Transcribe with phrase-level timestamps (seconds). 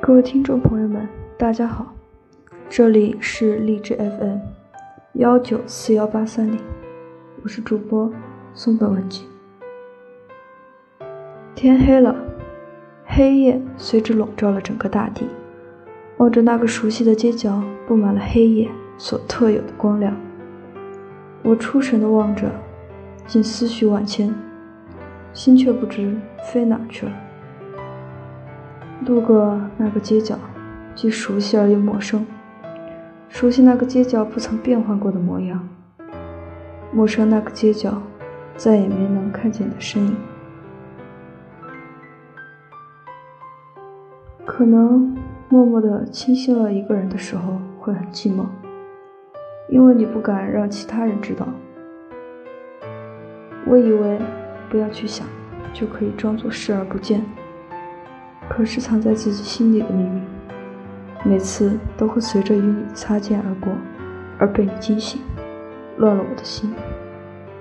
[0.00, 1.08] 各位听众朋友们，
[1.38, 1.94] 大家好，
[2.68, 4.38] 这里是荔枝 FM
[5.14, 6.58] 幺九四幺八三零，
[7.42, 8.12] 我是主播
[8.52, 9.24] 松本文静。
[11.54, 12.14] 天黑了，
[13.04, 15.26] 黑夜随之笼罩了整个大地。
[16.18, 18.68] 望着那个熟悉的街角，布满了黑夜
[18.98, 20.16] 所特有的光亮，
[21.42, 22.50] 我出神的望着，
[23.26, 24.34] 竟思绪万千，
[25.32, 27.12] 心却不知飞哪去了。
[29.04, 30.36] 路过那个街角，
[30.94, 32.26] 既熟悉而又陌生。
[33.28, 35.68] 熟悉那个街角不曾变换过的模样，
[36.92, 38.00] 陌生那个街角
[38.56, 40.16] 再也没能看见你的身影。
[44.44, 45.14] 可能
[45.48, 48.46] 默默的倾心了一个人的时候会很寂寞，
[49.68, 51.46] 因为你不敢让其他人知道。
[53.66, 54.18] 我以为
[54.70, 55.26] 不要去想，
[55.74, 57.22] 就可以装作视而不见。
[58.56, 60.22] 可是藏在自己心里的秘密，
[61.22, 63.70] 每次都会随着与你擦肩而过
[64.38, 65.20] 而被你惊醒，
[65.98, 66.72] 乱了我的心，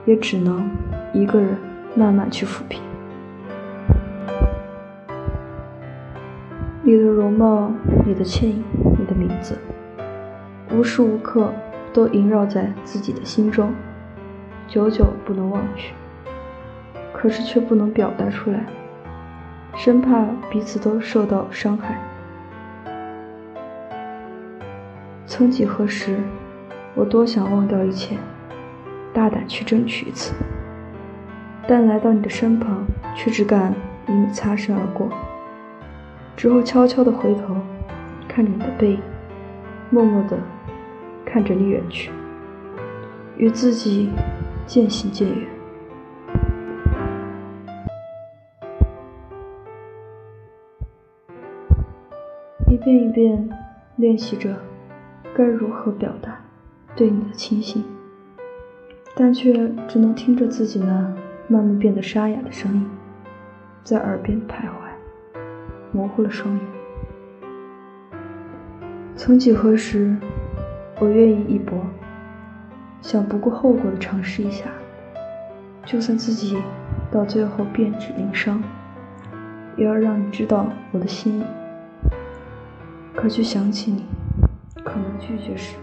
[0.06, 0.70] 也只能
[1.12, 1.58] 一个人
[1.96, 2.82] 慢慢去抚平。
[6.82, 7.74] 你的容貌，
[8.06, 8.64] 你的倩影，
[8.98, 9.58] 你的名字，
[10.72, 11.52] 无时无刻
[11.92, 13.74] 都萦绕在自己的心中，
[14.66, 15.94] 久久不能忘却。
[17.12, 18.66] 可是却不能表达出来。
[19.76, 22.02] 生怕彼此都受到伤害。
[25.28, 26.18] 曾几何时，
[26.96, 28.18] 我多想忘掉一切，
[29.14, 30.34] 大胆去争取一次，
[31.68, 33.74] 但来到你的身旁，却只敢
[34.08, 35.10] 与你擦身而过，
[36.38, 37.58] 之后悄悄地回头，
[38.30, 39.00] 看着你的背影，
[39.90, 40.38] 默默地
[41.26, 42.12] 看着你远去，
[43.36, 44.10] 与自己
[44.66, 45.55] 渐行渐远。
[52.86, 53.50] 一遍一遍
[53.96, 54.56] 练习着
[55.36, 56.40] 该如何表达
[56.96, 57.84] 对你的倾心，
[59.16, 59.52] 但却
[59.88, 61.12] 只能听着自己那
[61.48, 62.88] 慢慢变得沙哑的声音
[63.84, 65.40] 在耳边徘徊，
[65.92, 66.64] 模糊了双眼。
[69.16, 70.16] 曾几何时，
[71.00, 71.82] 我愿意一搏，
[73.02, 74.70] 想不顾后果的尝试一下，
[75.86, 76.62] 就算自己
[77.10, 78.62] 到最后遍体鳞伤，
[79.76, 81.44] 也要让你知道我的心意。
[83.16, 84.06] 可却想起你
[84.84, 85.76] 可能拒绝时，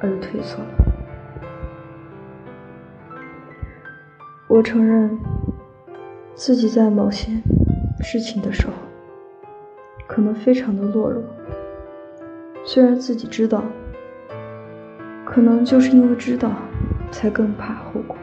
[0.00, 0.68] 而又退缩了。
[4.48, 5.18] 我承认，
[6.34, 7.32] 自己在某些
[8.00, 8.72] 事情的时候，
[10.06, 11.22] 可能非常的懦弱。
[12.64, 13.62] 虽然自己知道，
[15.24, 16.52] 可能就是因为知道，
[17.10, 18.16] 才更怕后果，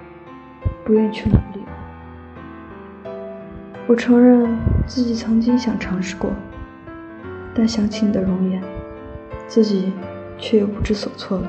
[0.85, 1.66] 不愿去努力。
[3.88, 6.31] 我承认自己曾经想尝试过。
[7.56, 8.62] 但想起你的容颜，
[9.47, 9.94] 自己
[10.38, 11.47] 却又不知所措了。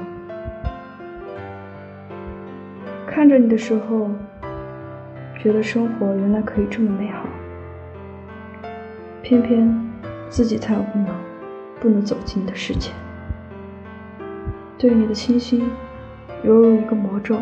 [3.06, 4.10] 看着你的时候，
[5.38, 7.24] 觉得生活原来可以这么美好，
[9.22, 9.90] 偏偏
[10.28, 11.06] 自己太无能，
[11.80, 12.90] 不能走进你的世界。
[14.76, 15.70] 对你的倾心，
[16.42, 17.38] 犹如一个魔咒，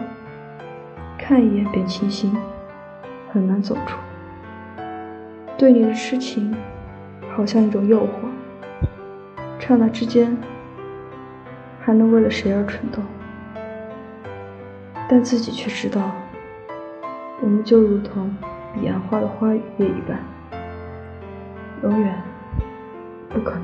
[1.19, 2.37] 看一眼便倾心，
[3.33, 3.97] 很难走出。
[5.59, 6.55] 对你的痴情，
[7.35, 8.32] 好像一种诱惑。
[9.65, 10.37] 刹那之间，
[11.81, 13.03] 还能为了谁而蠢动？
[15.09, 16.11] 但自己却知道，
[17.41, 18.37] 我们就如同
[18.75, 20.19] 彼岸花的花语叶一般，
[21.85, 22.21] 永远
[23.31, 23.63] 不可能。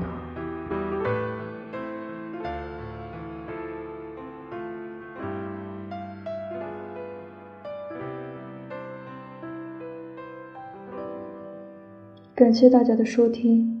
[12.33, 13.78] 感谢大家的收听。